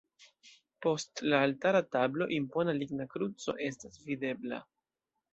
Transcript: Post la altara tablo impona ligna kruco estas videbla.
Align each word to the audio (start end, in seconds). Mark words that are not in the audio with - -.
Post 0.85 1.19
la 1.33 1.41
altara 1.47 1.81
tablo 1.95 2.27
impona 2.37 2.75
ligna 2.77 3.07
kruco 3.11 3.55
estas 3.67 4.01
videbla. 4.07 4.59